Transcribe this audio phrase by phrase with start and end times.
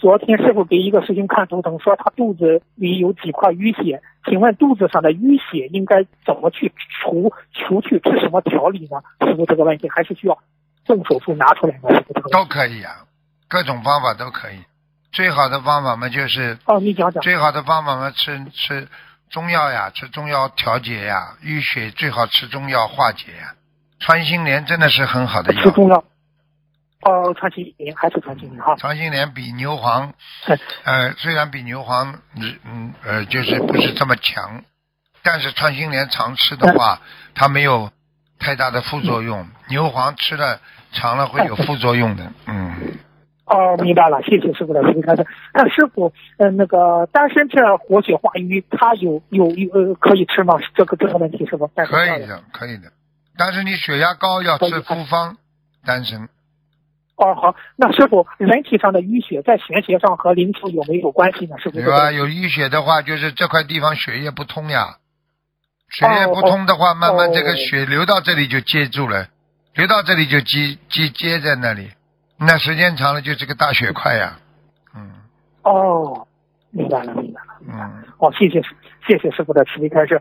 [0.00, 7.32] 昨天师傅给一个师兄看图腾，说他肚子里有几块淤血，请问肚子上的淤血应该怎么去除？
[7.52, 9.02] 除去吃什么调理呢？
[9.26, 10.38] 师傅这个问题还是需要
[10.86, 11.90] 动手术拿出来吗？
[12.32, 13.04] 都可以啊，
[13.48, 14.58] 各种方法都可以。
[15.10, 17.22] 最好的方法嘛，就是哦，你讲讲。
[17.22, 18.86] 最好的方法嘛，吃吃
[19.30, 23.54] 中药呀，吃中药调节呀，淤血最好吃中药化解呀。
[23.98, 25.62] 穿心莲真的是很好的药。
[25.62, 26.04] 吃中药。
[27.02, 28.74] 哦，穿心莲还是穿心莲哈？
[28.76, 30.12] 穿心莲比牛黄，
[30.84, 32.18] 呃，虽然比牛黄，
[32.64, 34.64] 嗯呃，就是不是这么强，
[35.22, 37.00] 但是穿心莲常吃的话，
[37.34, 37.90] 它没有
[38.38, 39.46] 太大的副作用。
[39.68, 40.60] 牛黄吃了
[40.92, 42.98] 长了会有副作用的，嗯。
[43.46, 45.26] 哦，明白了，谢谢师傅的开示。
[45.54, 50.56] 那师傅，呃，那个丹参片活血化瘀，它有有有呃可以吃吗？
[50.74, 51.66] 这个这个问题是不？
[51.68, 52.92] 可以的，可以的。
[53.38, 55.38] 但是你血压高要吃复方
[55.86, 56.28] 丹参。
[57.18, 61.58] 哦，好，那师傅，人体上的淤血在玄学上和灵符有没有关系呢？
[61.58, 61.84] 是不是？
[61.84, 64.98] 有啊，有淤血的话，就是这块地方血液不通呀，
[65.90, 69.26] 血液不通的话，慢慢这个血流到这里就接住了，
[69.74, 71.90] 流到这里就积积接在那里，
[72.38, 74.38] 那时间长了就是个大血块呀。
[74.94, 75.10] 嗯。
[75.62, 76.24] 哦，
[76.70, 77.58] 明白了，明白了。
[77.66, 78.04] 嗯。
[78.18, 78.62] 哦，谢谢
[79.08, 80.14] 谢谢师傅的慈悲开示。